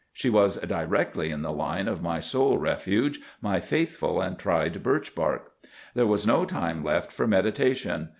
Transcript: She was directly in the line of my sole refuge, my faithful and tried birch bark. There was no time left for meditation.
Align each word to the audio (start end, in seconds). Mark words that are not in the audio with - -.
She 0.11 0.31
was 0.31 0.57
directly 0.57 1.29
in 1.29 1.43
the 1.43 1.51
line 1.51 1.87
of 1.87 2.01
my 2.01 2.19
sole 2.19 2.57
refuge, 2.57 3.19
my 3.39 3.59
faithful 3.59 4.19
and 4.19 4.35
tried 4.39 4.81
birch 4.81 5.13
bark. 5.13 5.51
There 5.93 6.07
was 6.07 6.25
no 6.25 6.43
time 6.43 6.83
left 6.83 7.11
for 7.11 7.27
meditation. 7.27 8.09